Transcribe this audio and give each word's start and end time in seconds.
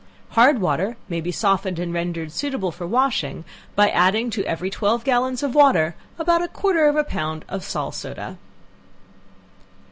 Hard 0.29 0.61
water 0.61 0.97
may 1.09 1.21
be 1.21 1.31
softened 1.31 1.77
and 1.77 1.93
rendered 1.93 2.31
suitable 2.31 2.71
for 2.71 2.87
washing, 2.87 3.45
by 3.75 3.91
adding 3.91 4.31
to 4.31 4.43
every 4.45 4.71
twelve 4.71 5.03
gallons 5.03 5.43
of 5.43 5.53
water, 5.53 5.93
about 6.17 6.41
a 6.41 6.47
quarter 6.47 6.87
of 6.87 6.95
a 6.95 7.03
pound 7.03 7.45
of 7.47 7.63
sal 7.63 7.91
soda. 7.91 8.39